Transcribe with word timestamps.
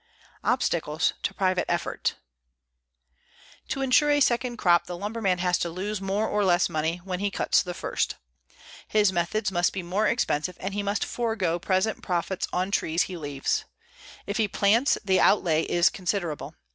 OBSTACLES 0.43 1.13
TO 1.21 1.31
PRIVATE 1.35 1.65
EFFORT 1.69 2.15
To 3.67 3.83
insure 3.83 4.09
a 4.09 4.19
second 4.19 4.57
crop 4.57 4.87
the 4.87 4.97
lumberman 4.97 5.37
has 5.37 5.59
to 5.59 5.69
lose 5.69 6.01
more 6.01 6.27
or 6.27 6.43
less 6.43 6.69
money 6.69 6.97
when 7.03 7.19
he 7.19 7.29
cuts 7.29 7.61
the 7.61 7.75
first. 7.75 8.15
His 8.87 9.13
methods 9.13 9.51
must 9.51 9.73
be 9.73 9.83
more 9.83 10.07
expensive 10.07 10.57
and 10.59 10.73
he 10.73 10.81
must 10.81 11.05
forego 11.05 11.59
present 11.59 12.01
profits 12.01 12.47
on 12.51 12.71
trees 12.71 13.03
he 13.03 13.15
leaves. 13.15 13.65
If 14.25 14.37
he 14.37 14.47
plants, 14.47 14.97
the 15.05 15.19
outlay 15.21 15.65
is 15.65 15.91
considerable. 15.91 16.55